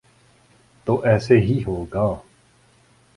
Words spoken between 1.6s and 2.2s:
ہوگا۔